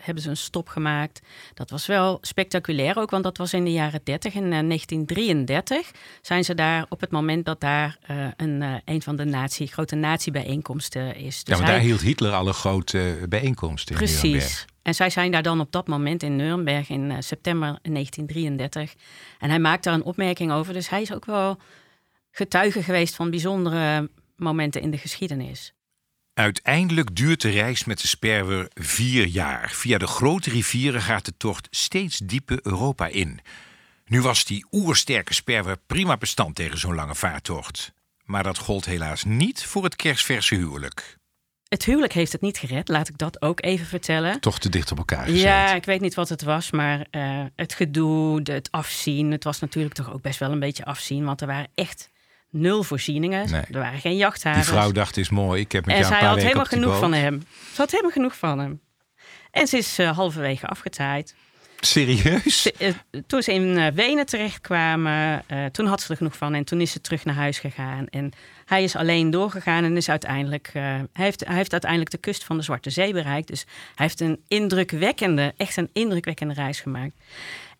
hebben 0.01 0.23
ze 0.23 0.29
een 0.29 0.37
stop 0.37 0.69
gemaakt. 0.69 1.21
Dat 1.55 1.71
was 1.71 1.87
wel 1.87 2.19
spectaculair 2.21 2.99
ook, 2.99 3.11
want 3.11 3.25
dat 3.25 3.37
was 3.37 3.53
in 3.53 3.65
de 3.65 3.73
jaren 3.73 4.01
30. 4.05 4.35
In 4.35 4.51
1933 4.51 5.91
zijn 6.21 6.45
ze 6.45 6.55
daar 6.55 6.87
op 6.89 7.01
het 7.01 7.11
moment 7.11 7.45
dat 7.45 7.61
daar 7.61 7.99
een, 8.37 8.81
een 8.85 9.03
van 9.03 9.17
de 9.17 9.25
nazi, 9.25 9.67
grote 9.67 9.95
nazi-bijeenkomsten 9.95 11.17
is. 11.17 11.45
Dus 11.45 11.55
ja, 11.57 11.63
maar 11.63 11.73
daar 11.73 11.81
hield 11.81 12.01
Hitler 12.01 12.33
alle 12.33 12.53
grote 12.53 13.17
bijeenkomsten 13.29 13.93
in 13.93 13.99
Precies. 13.99 14.23
Nuremberg. 14.23 14.70
En 14.83 14.95
zij 14.95 15.11
zijn 15.11 15.31
daar 15.31 15.43
dan 15.43 15.61
op 15.61 15.73
dat 15.73 15.89
moment 15.89 16.23
in 16.23 16.37
Nuremberg 16.37 16.89
in 16.89 17.11
uh, 17.11 17.17
september 17.19 17.79
1933. 17.83 18.95
En 19.39 19.49
hij 19.49 19.59
maakt 19.59 19.85
daar 19.85 19.95
een 19.95 20.03
opmerking 20.03 20.53
over. 20.53 20.73
Dus 20.73 20.89
hij 20.89 21.03
is 21.03 21.13
ook 21.13 21.25
wel 21.25 21.59
getuige 22.31 22.83
geweest 22.83 23.15
van 23.15 23.31
bijzondere 23.31 24.11
momenten 24.37 24.81
in 24.81 24.91
de 24.91 24.99
geschiedenis. 24.99 25.75
Uiteindelijk 26.35 27.17
duurt 27.17 27.41
de 27.41 27.51
reis 27.51 27.85
met 27.85 28.01
de 28.01 28.07
sperwer 28.07 28.69
vier 28.75 29.27
jaar. 29.27 29.71
Via 29.71 29.99
de 29.99 30.07
grote 30.07 30.51
rivieren 30.51 31.03
gaat 31.03 31.25
de 31.25 31.37
tocht 31.37 31.69
steeds 31.71 32.19
dieper 32.19 32.59
Europa 32.63 33.07
in. 33.07 33.41
Nu 34.05 34.21
was 34.21 34.45
die 34.45 34.67
oersterke 34.71 35.35
sperwer 35.35 35.77
prima 35.87 36.17
bestand 36.17 36.55
tegen 36.55 36.79
zo'n 36.79 36.95
lange 36.95 37.15
vaartocht. 37.15 37.93
Maar 38.25 38.43
dat 38.43 38.59
gold 38.59 38.85
helaas 38.85 39.25
niet 39.25 39.65
voor 39.65 39.85
het 39.85 39.97
kerstverse 39.97 40.55
huwelijk. 40.55 41.19
Het 41.71 41.85
huwelijk 41.85 42.13
heeft 42.13 42.33
het 42.33 42.41
niet 42.41 42.59
gered, 42.59 42.89
laat 42.89 43.09
ik 43.09 43.19
dat 43.19 43.43
ook 43.43 43.63
even 43.63 43.87
vertellen. 43.87 44.41
Toch 44.41 44.59
te 44.59 44.69
dicht 44.69 44.91
op 44.91 44.99
elkaar 44.99 45.25
gezet. 45.25 45.41
Ja, 45.41 45.75
ik 45.75 45.85
weet 45.85 46.01
niet 46.01 46.15
wat 46.15 46.29
het 46.29 46.43
was, 46.43 46.71
maar 46.71 47.07
uh, 47.11 47.45
het 47.57 47.75
gedoe, 47.75 48.41
het 48.43 48.69
afzien. 48.71 49.31
Het 49.31 49.45
was 49.45 49.61
natuurlijk 49.61 49.95
toch 49.95 50.13
ook 50.13 50.23
best 50.23 50.39
wel 50.39 50.51
een 50.51 50.59
beetje 50.59 50.85
afzien, 50.85 51.25
want 51.25 51.41
er 51.41 51.47
waren 51.47 51.69
echt 51.75 52.11
nul 52.51 52.83
voorzieningen. 52.83 53.51
Nee. 53.51 53.63
Er 53.71 53.79
waren 53.79 54.01
geen 54.01 54.17
jachthavens. 54.17 54.67
Die 54.67 54.75
vrouw 54.75 54.93
dacht, 54.93 55.17
is 55.17 55.31
mooi, 55.31 55.61
ik 55.61 55.73
heb 55.73 55.87
met 55.87 55.95
en 55.95 56.01
jou 56.01 56.13
een 56.13 56.19
paar 56.21 56.29
had 56.29 56.39
helemaal 56.39 56.65
genoeg 56.65 56.91
boot. 56.91 57.01
van 57.01 57.13
hem. 57.13 57.43
Ze 57.73 57.81
had 57.81 57.91
helemaal 57.91 58.13
genoeg 58.13 58.37
van 58.37 58.59
hem. 58.59 58.81
En 59.51 59.67
ze 59.67 59.77
is 59.77 59.99
uh, 59.99 60.17
halverwege 60.17 60.67
afgetaaid. 60.67 61.35
Serieus? 61.81 62.71
toen 63.27 63.43
ze 63.43 63.53
in 63.53 63.95
Wenen 63.95 64.27
terechtkwamen, 64.27 65.45
toen 65.73 65.87
had 65.87 66.01
ze 66.01 66.11
er 66.11 66.17
genoeg 66.17 66.37
van 66.37 66.55
en 66.55 66.65
toen 66.65 66.81
is 66.81 66.93
ze 66.93 67.01
terug 67.01 67.25
naar 67.25 67.35
huis 67.35 67.59
gegaan. 67.59 68.07
En 68.07 68.33
hij 68.65 68.83
is 68.83 68.97
alleen 68.97 69.31
doorgegaan 69.31 69.85
en 69.85 69.97
is 69.97 70.09
uiteindelijk, 70.09 70.71
hij, 70.73 71.07
heeft, 71.13 71.47
hij 71.47 71.57
heeft 71.57 71.73
uiteindelijk 71.73 72.11
de 72.11 72.19
kust 72.19 72.45
van 72.45 72.57
de 72.57 72.63
Zwarte 72.63 72.91
Zee 72.91 73.13
bereikt. 73.13 73.49
Dus 73.49 73.65
hij 73.95 74.07
heeft 74.07 74.21
een 74.21 74.43
indrukwekkende, 74.49 75.55
echt 75.57 75.77
een 75.77 75.91
indrukwekkende 75.93 76.55
reis 76.55 76.81
gemaakt. 76.81 77.13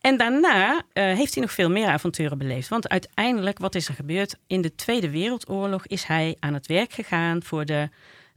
En 0.01 0.17
daarna 0.17 0.83
heeft 0.93 1.35
hij 1.35 1.43
nog 1.43 1.53
veel 1.53 1.71
meer 1.71 1.87
avonturen 1.87 2.39
beleefd. 2.39 2.69
Want 2.69 2.89
uiteindelijk, 2.89 3.59
wat 3.59 3.75
is 3.75 3.89
er 3.89 3.95
gebeurd? 3.95 4.37
In 4.47 4.61
de 4.61 4.75
Tweede 4.75 5.11
Wereldoorlog 5.11 5.87
is 5.87 6.05
hij 6.05 6.37
aan 6.41 6.55
het 6.55 6.67
werk 6.67 6.93
gegaan 6.93 7.43
voor 7.43 7.65
de 7.65 7.89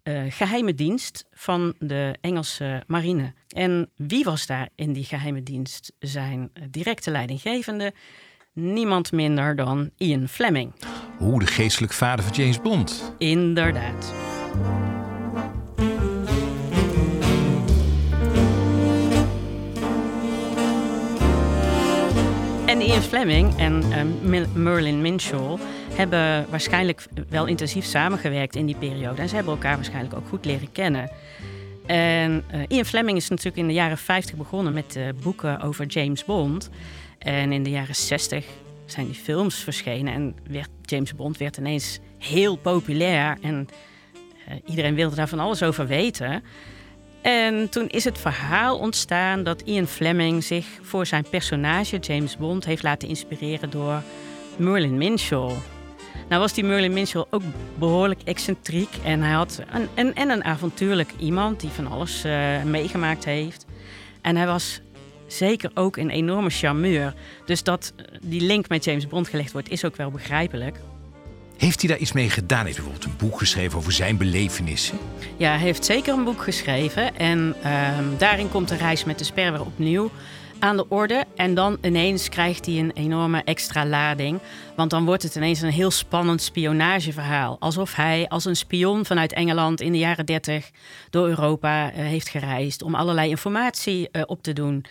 uh, 0.03 0.21
geheime 0.29 0.73
dienst 0.73 1.25
van 1.31 1.73
de 1.79 2.17
Engelse 2.21 2.83
marine. 2.87 3.33
En 3.47 3.89
wie 3.95 4.23
was 4.23 4.45
daar 4.45 4.69
in 4.75 4.93
die 4.93 5.03
geheime 5.03 5.43
dienst? 5.43 5.93
Zijn 5.99 6.51
directe 6.69 7.11
leidinggevende? 7.11 7.93
Niemand 8.53 9.11
minder 9.11 9.55
dan 9.55 9.89
Ian 9.97 10.27
Fleming. 10.27 10.73
Hoe 11.17 11.39
de 11.39 11.47
geestelijk 11.47 11.93
vader 11.93 12.25
van 12.25 12.33
James 12.33 12.61
Bond. 12.61 13.13
Inderdaad. 13.17 14.13
En 22.65 22.81
Ian 22.81 23.01
Fleming 23.01 23.57
en 23.57 23.83
uh, 24.33 24.43
Merlin 24.53 25.01
Minshaw 25.01 25.59
hebben 25.95 26.45
waarschijnlijk 26.49 27.05
wel 27.29 27.45
intensief 27.45 27.85
samengewerkt 27.85 28.55
in 28.55 28.65
die 28.65 28.75
periode. 28.75 29.21
En 29.21 29.29
ze 29.29 29.35
hebben 29.35 29.53
elkaar 29.53 29.75
waarschijnlijk 29.75 30.15
ook 30.15 30.27
goed 30.27 30.45
leren 30.45 30.71
kennen. 30.71 31.09
En 31.85 32.43
uh, 32.53 32.61
Ian 32.67 32.85
Fleming 32.85 33.17
is 33.17 33.29
natuurlijk 33.29 33.57
in 33.57 33.67
de 33.67 33.73
jaren 33.73 33.97
50 33.97 34.35
begonnen 34.35 34.73
met 34.73 34.95
uh, 34.95 35.03
boeken 35.23 35.61
over 35.61 35.85
James 35.85 36.25
Bond. 36.25 36.69
En 37.17 37.51
in 37.51 37.63
de 37.63 37.69
jaren 37.69 37.95
60 37.95 38.45
zijn 38.85 39.05
die 39.05 39.15
films 39.15 39.55
verschenen 39.55 40.13
en 40.13 40.35
werd, 40.49 40.69
James 40.81 41.15
Bond 41.15 41.37
werd 41.37 41.57
ineens 41.57 41.99
heel 42.17 42.55
populair. 42.55 43.37
En 43.41 43.67
uh, 44.49 44.55
iedereen 44.65 44.95
wilde 44.95 45.15
daar 45.15 45.27
van 45.27 45.39
alles 45.39 45.63
over 45.63 45.87
weten. 45.87 46.43
En 47.21 47.69
toen 47.69 47.87
is 47.87 48.03
het 48.03 48.17
verhaal 48.17 48.77
ontstaan 48.77 49.43
dat 49.43 49.61
Ian 49.61 49.87
Fleming 49.87 50.43
zich 50.43 50.65
voor 50.81 51.05
zijn 51.05 51.25
personage 51.29 51.97
James 51.97 52.37
Bond 52.37 52.65
heeft 52.65 52.83
laten 52.83 53.07
inspireren 53.07 53.69
door 53.69 54.01
Merlin 54.57 54.97
Minshaw. 54.97 55.51
Nou 56.29 56.41
was 56.41 56.53
die 56.53 56.63
Merlin 56.63 56.93
Minshaw 56.93 57.25
ook 57.29 57.41
behoorlijk 57.77 58.21
excentriek. 58.23 58.89
En 59.03 59.21
hij 59.21 59.33
had 59.33 59.61
een, 59.71 59.87
een, 59.95 60.15
en 60.15 60.29
een 60.29 60.43
avontuurlijk 60.43 61.13
iemand 61.17 61.59
die 61.59 61.69
van 61.69 61.87
alles 61.87 62.25
uh, 62.25 62.63
meegemaakt 62.63 63.25
heeft. 63.25 63.65
En 64.21 64.35
hij 64.35 64.45
was 64.45 64.81
zeker 65.27 65.71
ook 65.73 65.97
een 65.97 66.09
enorme 66.09 66.49
charmeur. 66.49 67.13
Dus 67.45 67.63
dat 67.63 67.93
eh, 67.95 68.05
die 68.21 68.41
link 68.41 68.69
met 68.69 68.83
James 68.83 69.07
Bond 69.07 69.27
gelegd 69.27 69.51
wordt, 69.51 69.69
is 69.69 69.85
ook 69.85 69.95
wel 69.95 70.11
begrijpelijk. 70.11 70.77
Heeft 71.57 71.81
hij 71.81 71.89
daar 71.89 71.99
iets 71.99 72.11
mee 72.11 72.29
gedaan? 72.29 72.65
Heeft 72.65 72.77
hij 72.77 72.85
bijvoorbeeld 72.85 73.21
een 73.21 73.27
boek 73.27 73.37
geschreven 73.37 73.77
over 73.77 73.91
zijn 73.91 74.17
belevenissen? 74.17 74.97
Ja, 75.37 75.49
hij 75.49 75.59
heeft 75.59 75.85
zeker 75.85 76.13
een 76.13 76.23
boek 76.23 76.43
geschreven. 76.43 77.15
En 77.15 77.55
uh, 77.65 77.97
daarin 78.17 78.49
komt 78.49 78.67
de 78.67 78.75
reis 78.75 79.03
met 79.03 79.17
de 79.17 79.23
sperwer 79.23 79.61
opnieuw 79.61 80.11
aan 80.63 80.77
de 80.77 80.89
orde. 80.89 81.25
En 81.35 81.53
dan 81.53 81.77
ineens 81.81 82.29
krijgt 82.29 82.65
hij 82.65 82.79
een 82.79 82.91
enorme 82.91 83.41
extra 83.43 83.85
lading. 83.85 84.39
Want 84.75 84.89
dan 84.89 85.05
wordt 85.05 85.23
het 85.23 85.35
ineens 85.35 85.61
een 85.61 85.71
heel 85.71 85.91
spannend 85.91 86.41
spionageverhaal. 86.41 87.55
Alsof 87.59 87.95
hij 87.95 88.25
als 88.27 88.45
een 88.45 88.55
spion 88.55 89.05
vanuit 89.05 89.33
Engeland 89.33 89.81
in 89.81 89.91
de 89.91 89.97
jaren 89.97 90.25
30 90.25 90.69
door 91.09 91.27
Europa 91.27 91.91
uh, 91.91 91.97
heeft 91.97 92.29
gereisd 92.29 92.83
om 92.83 92.95
allerlei 92.95 93.29
informatie 93.29 94.09
uh, 94.11 94.21
op 94.25 94.43
te 94.43 94.53
doen. 94.53 94.85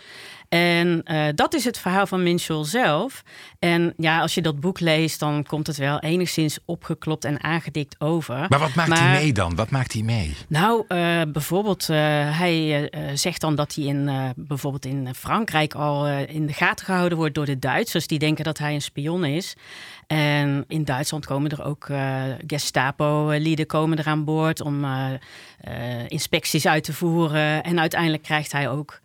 En 0.53 1.03
uh, 1.05 1.27
dat 1.35 1.55
is 1.55 1.65
het 1.65 1.79
verhaal 1.79 2.07
van 2.07 2.23
Minchel 2.23 2.65
zelf. 2.65 3.23
En 3.59 3.95
ja, 3.97 4.21
als 4.21 4.35
je 4.35 4.43
dat 4.43 4.61
boek 4.61 4.81
leest, 4.81 5.21
dan 5.21 5.45
komt 5.45 5.67
het 5.67 5.77
wel 5.77 6.01
enigszins 6.01 6.59
opgeklopt 6.65 7.25
en 7.25 7.43
aangedikt 7.43 8.01
over. 8.01 8.47
Maar 8.49 8.59
wat 8.59 8.75
maakt 8.75 8.89
maar, 8.89 8.99
hij 8.99 9.21
mee 9.21 9.33
dan? 9.33 9.55
Wat 9.55 9.71
maakt 9.71 9.93
hij 9.93 10.03
mee? 10.03 10.37
Nou, 10.49 10.85
uh, 10.89 11.21
bijvoorbeeld, 11.29 11.89
uh, 11.89 11.97
hij 12.39 12.91
zegt 13.15 13.41
dan 13.41 13.55
dat 13.55 13.75
hij 13.75 13.85
in, 13.85 14.11
bijvoorbeeld 14.37 14.85
in 14.85 15.09
Frankrijk 15.15 15.75
al 15.75 16.07
in 16.09 16.47
de 16.47 16.53
gaten 16.53 16.87
gehouden 16.87 17.19
wordt 17.19 17.35
door 17.35 17.47
de 17.47 17.59
Duitsers. 17.59 18.07
Die 18.07 18.19
denken 18.19 18.45
dat 18.45 18.59
hij 18.59 18.75
een 18.75 18.83
spion 18.83 19.25
is. 19.25 19.57
En 20.07 20.65
in 20.69 20.85
Duitsland 20.85 21.27
komen 21.27 21.51
er 21.51 21.65
ook 21.65 21.89
Gestapo-lieden 22.47 23.67
komen 23.67 23.99
er 23.99 24.07
aan 24.07 24.25
boord 24.25 24.61
om 24.61 24.87
inspecties 26.09 26.67
uit 26.67 26.85
te 26.85 26.93
voeren. 26.93 27.63
En 27.63 27.81
uiteindelijk 27.81 28.23
krijgt 28.23 28.53
hij 28.53 28.69
ook 28.69 29.01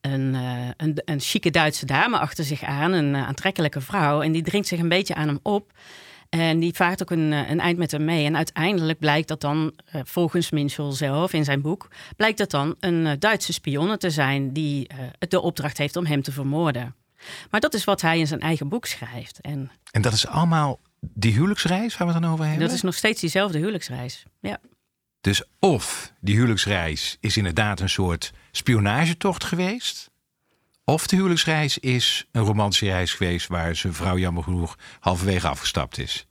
een, 0.00 0.34
uh, 0.34 0.68
een, 0.76 1.02
een 1.04 1.20
chique 1.20 1.50
Duitse 1.50 1.86
dame 1.86 2.18
achter 2.18 2.44
zich 2.44 2.62
aan, 2.62 2.92
een 2.92 3.14
uh, 3.14 3.26
aantrekkelijke 3.26 3.80
vrouw. 3.80 4.22
En 4.22 4.32
die 4.32 4.42
dringt 4.42 4.68
zich 4.68 4.78
een 4.78 4.88
beetje 4.88 5.14
aan 5.14 5.28
hem 5.28 5.38
op. 5.42 5.72
En 6.28 6.58
die 6.58 6.74
vaart 6.74 7.02
ook 7.02 7.10
een, 7.10 7.32
eh, 7.32 7.50
een 7.50 7.60
eind 7.60 7.78
met 7.78 7.90
hem 7.90 8.04
mee. 8.04 8.24
En 8.24 8.36
uiteindelijk 8.36 8.98
blijkt 8.98 9.28
dat 9.28 9.40
dan, 9.40 9.72
volgens 10.04 10.50
Minchel 10.50 10.92
zelf 10.92 11.32
in 11.32 11.44
zijn 11.44 11.60
boek, 11.60 11.88
blijkt 12.16 12.38
dat 12.38 12.50
dan 12.50 12.74
een 12.80 13.18
Duitse 13.18 13.52
spionne 13.52 13.96
te 13.96 14.10
zijn 14.10 14.52
die 14.52 14.90
de 15.18 15.40
opdracht 15.40 15.78
heeft 15.78 15.96
om 15.96 16.06
hem 16.06 16.22
te 16.22 16.32
vermoorden. 16.32 16.94
Maar 17.50 17.60
dat 17.60 17.74
is 17.74 17.84
wat 17.84 18.00
hij 18.00 18.18
in 18.18 18.26
zijn 18.26 18.40
eigen 18.40 18.68
boek 18.68 18.86
schrijft. 18.86 19.40
En, 19.40 19.70
en 19.90 20.02
dat 20.02 20.12
is 20.12 20.26
allemaal 20.26 20.78
die 21.00 21.32
huwelijksreis 21.32 21.96
waar 21.96 22.06
we 22.06 22.12
het 22.12 22.22
dan 22.22 22.32
over 22.32 22.44
hebben? 22.44 22.66
Dat 22.66 22.76
is 22.76 22.82
nog 22.82 22.94
steeds 22.94 23.20
diezelfde 23.20 23.58
huwelijksreis, 23.58 24.24
ja. 24.40 24.58
Dus 25.20 25.42
of 25.58 26.12
die 26.20 26.34
huwelijksreis 26.34 27.16
is 27.20 27.36
inderdaad 27.36 27.80
een 27.80 27.88
soort 27.88 28.32
spionagetocht 28.50 29.44
geweest. 29.44 30.10
Of 30.84 31.06
de 31.06 31.16
huwelijksreis 31.16 31.78
is 31.78 32.26
een 32.32 32.42
romantische 32.42 32.86
reis 32.86 33.14
geweest 33.14 33.46
waar 33.46 33.76
zijn 33.76 33.94
vrouw 33.94 34.18
jammer 34.18 34.42
genoeg 34.42 34.78
halverwege 35.00 35.48
afgestapt 35.48 35.98
is. 35.98 36.26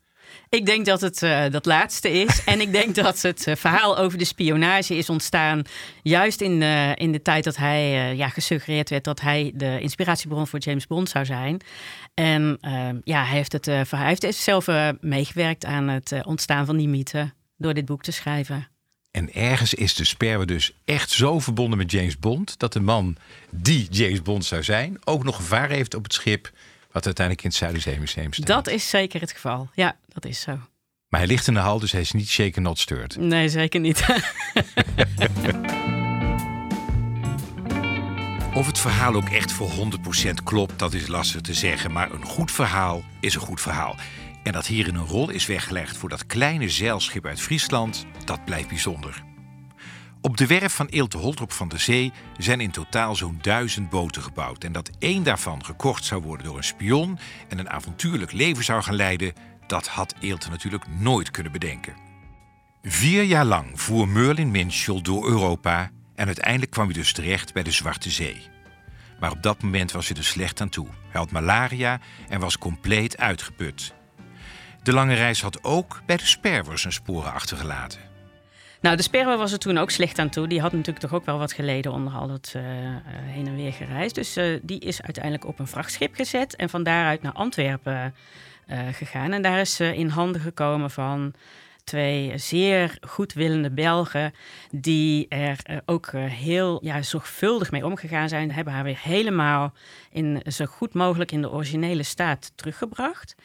Ik 0.50 0.66
denk 0.66 0.86
dat 0.86 1.02
het 1.02 1.22
uh, 1.22 1.50
dat 1.50 1.66
laatste 1.66 2.12
is. 2.12 2.44
en 2.46 2.62
ik 2.62 2.72
denk 2.72 2.96
dat 2.96 3.22
het 3.22 3.48
uh, 3.48 3.56
verhaal 3.56 3.98
over 3.98 4.18
de 4.18 4.26
spionage 4.26 4.98
is 4.98 5.10
ontstaan. 5.10 5.62
juist 6.02 6.42
in, 6.42 6.62
uh, 6.62 6.96
in 6.96 7.12
de 7.12 7.22
tijd 7.22 7.44
dat 7.44 7.56
hij 7.56 8.16
ja, 8.16 8.30
gesuggereerd 8.30 8.90
werd 8.90 9.04
dat 9.04 9.22
hij 9.22 9.52
de 9.56 9.80
inspiratiebron 9.80 10.48
voor 10.48 10.60
James 10.60 10.88
Bond 10.88 11.10
zou 11.10 11.26
zijn. 11.26 11.62
En 12.14 12.58
ja, 13.04 13.24
hij 13.24 13.36
heeft, 13.36 13.52
het, 13.52 13.66
hij 13.66 14.18
heeft 14.20 14.36
zelf 14.36 14.68
meegewerkt 15.00 15.66
aan 15.66 15.88
het 15.88 16.14
ontstaan 16.26 16.66
van 16.66 16.78
die 16.78 16.88
mythe 16.88 17.34
door 17.58 17.74
dit 17.74 17.86
boek 17.86 18.04
te 18.04 18.12
schrijven. 18.12 18.68
En 19.20 19.34
ergens 19.34 19.74
is 19.74 19.94
de 19.94 20.04
Sperwer 20.04 20.46
dus 20.46 20.74
echt 20.86 21.10
zo 21.10 21.40
verbonden 21.40 21.78
met 21.78 21.92
James 21.92 22.20
Bond... 22.20 22.60
dat 22.60 22.74
de 22.74 22.80
man 22.80 23.16
die 23.50 23.88
James 23.90 24.22
Bond 24.22 24.46
zou 24.46 24.64
zijn... 24.64 24.98
ook 25.04 25.24
nog 25.24 25.36
gevaar 25.36 25.70
heeft 25.70 25.96
op 25.96 26.04
het 26.04 26.14
schip... 26.14 26.52
wat 26.92 27.06
uiteindelijk 27.06 27.46
in 27.46 27.50
het 27.50 27.60
Zuiderzeemuseum 27.60 28.34
staat. 28.34 28.48
Dat 28.48 28.68
is 28.68 28.90
zeker 28.90 29.22
het 29.22 29.32
geval. 29.32 29.70
Ja, 29.74 29.96
dat 30.08 30.26
is 30.26 30.42
zo. 30.42 30.60
Maar 31.08 31.20
hij 31.20 31.30
ligt 31.30 31.48
in 31.48 31.54
de 31.54 31.60
hal, 31.60 31.80
dus 31.80 31.92
hij 31.92 32.02
is 32.02 32.12
niet 32.12 32.30
shaken 32.30 32.62
not 32.62 32.80
stirred. 32.80 33.18
Nee, 33.18 33.50
zeker 33.50 33.80
niet. 33.80 34.00
of 38.60 38.68
het 38.68 38.80
verhaal 38.80 39.16
ook 39.16 39.30
echt 39.30 39.52
voor 39.52 39.70
100% 39.70 39.74
klopt, 40.44 40.80
dat 40.80 40.94
is 40.94 41.08
lastig 41.08 41.42
te 41.42 41.54
zeggen. 41.54 41.92
Maar 41.92 42.12
een 42.12 42.26
goed 42.26 42.52
verhaal 42.52 43.04
is 43.20 43.36
een 43.36 43.42
goed 43.42 43.62
verhaal. 43.62 43.96
En 44.44 44.52
dat 44.52 44.68
hierin 44.68 44.96
een 44.96 45.06
rol 45.06 45.30
is 45.30 45.46
weggelegd 45.46 45.98
voor 45.98 46.10
dat 46.10 46.26
kleine 46.26 46.70
zeilschip 46.70 47.26
uit 47.26 47.42
Friesland, 47.42 48.06
dat 48.26 48.46
blijft 48.46 48.68
bijzonder. 48.68 49.24
Op 50.22 50.38
de 50.38 50.48
werf 50.48 50.74
van 50.74 50.88
Eelte 50.88 51.18
Holtrop 51.18 51.52
van 51.52 51.68
de 51.68 51.78
Zee 51.78 52.12
zijn 52.38 52.62
in 52.62 52.72
totaal 52.72 53.16
zo'n 53.16 53.38
duizend 53.42 53.90
boten 53.90 54.22
gebouwd. 54.22 54.64
En 54.64 54.72
dat 54.72 54.92
één 55.00 55.24
daarvan 55.24 55.66
gekocht 55.66 56.06
zou 56.06 56.22
worden 56.22 56.46
door 56.46 56.58
een 56.58 56.64
spion 56.64 57.20
en 57.48 57.60
een 57.60 57.70
avontuurlijk 57.70 58.32
leven 58.32 58.64
zou 58.64 58.84
gaan 58.84 58.96
leiden, 58.96 59.34
dat 59.68 59.88
had 59.88 60.16
Eelte 60.20 60.50
natuurlijk 60.50 60.88
nooit 60.88 61.32
kunnen 61.32 61.52
bedenken. 61.52 61.94
Vier 62.84 63.24
jaar 63.24 63.46
lang 63.46 63.82
voer 63.82 64.08
Merlin 64.08 64.52
Minchel 64.52 65.02
door 65.02 65.28
Europa 65.28 65.92
en 66.16 66.26
uiteindelijk 66.26 66.72
kwam 66.72 66.86
hij 66.86 66.94
dus 66.94 67.14
terecht 67.14 67.54
bij 67.54 67.64
de 67.64 67.72
Zwarte 67.72 68.10
Zee. 68.10 68.48
Maar 69.20 69.32
op 69.32 69.44
dat 69.44 69.62
moment 69.62 69.92
was 69.92 70.08
hij 70.08 70.18
er 70.18 70.24
slecht 70.24 70.62
aan 70.62 70.70
toe. 70.70 70.88
Hij 70.88 71.22
had 71.22 71.32
malaria 71.32 72.00
en 72.30 72.40
was 72.40 72.58
compleet 72.58 73.18
uitgeput. 73.18 73.94
De 74.84 74.94
lange 74.94 75.14
reis 75.14 75.42
had 75.42 75.64
ook 75.64 76.02
bij 76.06 76.18
de 76.18 76.26
sperwer 76.26 76.78
zijn 76.78 76.94
sporen 76.94 77.34
achtergelaten. 77.34 78.00
Nou, 78.82 78.96
de 78.96 79.04
sperwer 79.04 79.38
was 79.38 79.52
er 79.52 79.60
toen 79.60 79.78
ook 79.78 79.92
slecht 79.92 80.20
aan 80.20 80.30
toe. 80.30 80.48
Die 80.48 80.62
had 80.62 80.72
natuurlijk 80.72 81.00
toch 81.00 81.14
ook 81.14 81.26
wel 81.26 81.38
wat 81.38 81.54
geleden 81.54 81.92
onder 81.92 82.14
al 82.14 82.28
dat 82.28 82.54
uh, 82.56 82.64
heen 83.06 83.48
en 83.48 83.56
weer 83.56 83.74
gereisd. 83.74 84.16
Dus 84.16 84.38
uh, 84.38 84.60
die 84.62 84.80
is 84.80 85.02
uiteindelijk 85.02 85.46
op 85.46 85.60
een 85.60 85.68
vrachtschip 85.68 86.16
gezet 86.16 86.56
en 86.56 86.70
van 86.70 86.84
daaruit 86.84 87.22
naar 87.22 87.34
Antwerpen 87.34 88.16
gegaan. 88.92 89.32
En 89.32 89.42
daar 89.42 89.60
is 89.60 89.76
ze 89.76 89.96
in 89.96 90.08
handen 90.08 90.42
gekomen 90.42 90.92
van 90.92 91.34
twee 91.84 92.38
zeer 92.38 92.98
goedwillende 93.02 93.72
Belgen 93.72 94.34
die 94.72 95.28
er 95.28 95.58
ook 95.86 96.12
heel 96.16 96.80
ja, 96.82 97.02
zorgvuldig 97.02 97.72
mee 97.72 97.86
omgegaan 97.86 98.30
zijn. 98.30 98.52
Hebben 98.52 98.74
haar 98.74 98.84
weer 98.84 99.00
helemaal 99.02 99.74
in, 100.12 100.42
zo 100.46 100.66
goed 100.66 100.94
mogelijk 100.94 101.32
in 101.32 101.42
de 101.42 101.52
originele 101.52 102.04
staat 102.04 102.52
teruggebracht. 102.56 103.36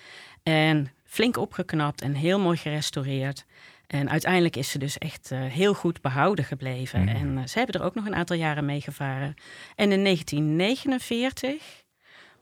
En 0.43 0.93
flink 1.15 1.37
opgeknapt 1.37 2.01
en 2.01 2.15
heel 2.15 2.39
mooi 2.39 2.57
gerestaureerd. 2.57 3.45
En 3.87 4.11
uiteindelijk 4.11 4.57
is 4.57 4.71
ze 4.71 4.79
dus 4.79 4.99
echt 4.99 5.31
eh, 5.31 5.45
heel 5.45 5.75
goed 5.75 6.01
behouden 6.01 6.45
gebleven. 6.45 7.05
Mhm. 7.05 7.17
En 7.17 7.39
eh, 7.39 7.47
ze 7.47 7.59
hebben 7.59 7.81
er 7.81 7.87
ook 7.87 7.95
nog 7.95 8.07
een 8.07 8.15
aantal 8.15 8.37
jaren 8.37 8.65
mee 8.65 8.81
gevaren. 8.81 9.35
En 9.75 9.93
in 9.93 10.05
1949 10.05 11.83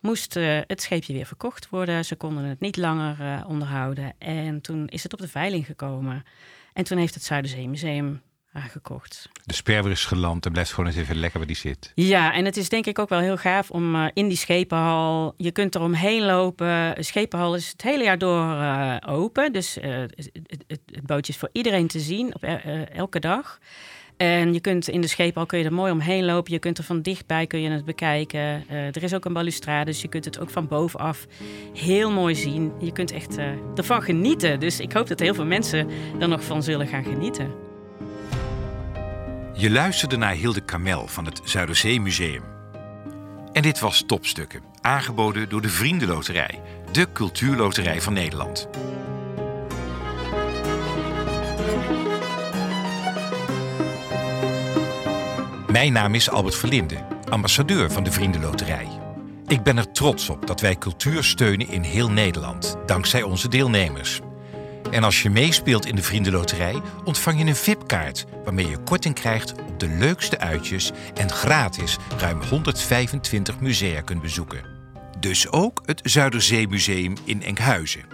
moest 0.01 0.37
eh, 0.37 0.61
het 0.67 0.83
scheepje 0.83 1.13
weer 1.13 1.27
verkocht 1.27 1.69
worden. 1.69 2.05
Ze 2.05 2.17
konden 2.17 2.45
het 2.45 2.61
niet 2.61 2.77
langer 2.77 3.47
onderhouden. 3.47 4.15
En 4.19 4.61
toen 4.61 4.89
is 4.89 5.03
het 5.03 5.13
op 5.13 5.19
de 5.19 5.29
veiling 5.29 5.67
gekomen. 5.67 6.25
En 6.73 6.85
toen 6.85 6.99
heeft 6.99 7.15
het 7.15 7.25
Zuiderzeemuseum 7.25 8.23
haar 8.53 8.71
gekocht. 8.71 9.29
De 9.45 9.55
sperwer 9.55 9.91
is 9.91 10.05
geland 10.05 10.47
en 10.47 10.53
blijft 10.53 10.71
gewoon 10.73 10.87
eens 10.87 10.99
even 10.99 11.17
lekker 11.17 11.39
waar 11.39 11.49
die 11.49 11.57
zit. 11.57 11.93
Ja, 11.95 12.33
en 12.33 12.45
het 12.45 12.57
is 12.57 12.69
denk 12.69 12.87
ik 12.87 12.99
ook 12.99 13.09
wel 13.09 13.21
heel 13.21 13.37
gaaf 13.37 13.71
om 13.71 13.95
eh, 13.95 14.07
in 14.15 14.29
die 14.29 14.37
schepenhal... 14.37 15.35
Je 15.37 15.51
kunt 15.51 15.75
er 15.75 15.81
omheen 15.81 16.25
lopen. 16.25 16.95
De 16.95 17.03
schepenhal 17.03 17.55
is 17.55 17.69
het 17.69 17.83
hele 17.83 18.05
jaar 18.05 18.19
door 18.19 18.51
eh, 18.51 18.97
open. 19.07 19.53
Dus 19.53 19.79
eh, 19.79 19.91
het, 19.91 20.31
het, 20.67 20.81
het 20.87 21.07
bootje 21.07 21.33
is 21.33 21.39
voor 21.39 21.49
iedereen 21.53 21.87
te 21.87 22.01
zien 22.01 22.35
op 22.35 22.43
el- 22.43 22.85
elke 22.93 23.21
dag. 23.21 23.59
En 24.17 24.53
je 24.53 24.61
kunt 24.61 24.89
in 24.89 25.01
de 25.01 25.07
schepenhal 25.07 25.47
kun 25.47 25.59
je 25.59 25.65
er 25.65 25.73
mooi 25.73 25.93
omheen 25.93 26.25
lopen. 26.25 26.53
Je 26.53 26.59
kunt 26.59 26.79
er 26.79 26.85
van 26.85 27.03
dichtbij 27.03 27.47
kun 27.47 27.61
je 27.61 27.71
het 27.71 27.85
bekijken. 27.85 28.69
Er 28.69 29.03
is 29.03 29.15
ook 29.15 29.25
een 29.25 29.33
balustrade, 29.33 29.85
dus 29.85 30.03
je 30.03 30.09
kunt 30.09 30.25
het 30.25 30.39
ook 30.39 30.51
van 30.51 30.69
bovenaf 30.69 31.27
heel 31.75 32.11
mooi 32.11 32.35
zien. 32.35 32.73
Je 32.81 32.93
kunt 32.93 33.13
echt 33.13 33.37
ervan 33.75 34.03
genieten. 34.03 34.61
Dus 34.61 34.81
ik 34.81 34.93
hoop 34.93 35.09
dat 35.09 35.21
heel 35.21 35.35
veel 35.35 35.47
mensen 35.47 35.89
er 36.21 36.29
nog 36.29 36.45
van 36.45 36.63
zullen 36.63 36.87
gaan 36.87 37.05
genieten. 37.05 37.71
Je 39.55 39.71
luisterde 39.71 40.17
naar 40.17 40.35
Hilde 40.35 40.61
Kamel 40.61 41.07
van 41.07 41.25
het 41.25 41.41
Zuiderzeemuseum. 41.45 42.43
En 43.53 43.63
dit 43.63 43.81
was 43.81 44.05
Topstukken, 44.07 44.63
aangeboden 44.81 45.49
door 45.49 45.63
de 45.63 45.69
Vriendenloterij, 45.69 46.61
de 46.93 47.13
cultuurloterij 47.13 48.01
van 48.01 48.13
Nederland. 48.13 48.69
Mijn 55.71 55.93
naam 55.93 56.15
is 56.15 56.31
Albert 56.31 56.57
Verlinde, 56.57 57.07
ambassadeur 57.29 57.91
van 57.91 58.05
de 58.05 58.13
Vriendenloterij. 58.13 58.89
Ik 59.47 59.63
ben 59.63 59.77
er 59.77 59.93
trots 59.93 60.29
op 60.29 60.47
dat 60.47 60.61
wij 60.61 60.77
cultuur 60.77 61.25
steunen 61.25 61.69
in 61.69 61.83
heel 61.83 62.11
Nederland, 62.11 62.77
dankzij 62.87 63.23
onze 63.23 63.49
deelnemers. 63.49 64.21
En 64.91 65.05
als 65.05 65.23
je 65.23 65.31
meespeelt 65.31 65.87
in 65.87 65.97
de 65.97 66.03
Vriendenloterij, 66.03 66.83
ontvang 67.05 67.39
je 67.39 67.45
een 67.45 67.57
VIP-kaart 67.57 68.25
waarmee 68.45 68.69
je 68.69 68.79
korting 68.79 69.15
krijgt 69.15 69.53
op 69.53 69.81
de 69.81 69.89
leukste 69.89 70.39
uitjes 70.39 70.91
en 71.15 71.31
gratis 71.31 71.97
ruim 72.19 72.43
125 72.43 73.61
musea 73.61 74.01
kunt 74.01 74.23
bezoeken. 74.23 74.65
Dus 75.21 75.49
ook 75.49 75.83
het 75.87 76.01
Zuiderzeemuseum 76.05 77.15
in 77.25 77.43
Enkhuizen. 77.43 78.05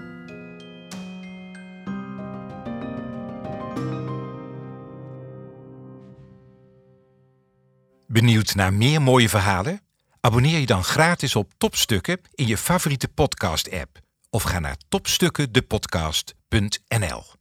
Benieuwd 8.06 8.54
naar 8.54 8.72
meer 8.72 9.02
mooie 9.02 9.28
verhalen? 9.28 9.80
Abonneer 10.20 10.58
je 10.58 10.66
dan 10.66 10.84
gratis 10.84 11.36
op 11.36 11.52
Topstukken 11.58 12.20
in 12.34 12.46
je 12.46 12.56
favoriete 12.56 13.08
podcast-app 13.08 14.06
of 14.30 14.42
ga 14.42 14.58
naar 14.58 14.76
topstukkendepodcast.nl. 14.88 17.37